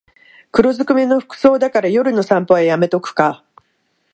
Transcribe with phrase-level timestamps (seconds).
[0.51, 3.45] 黒ずくめの服装だから夜の散歩はやめとくか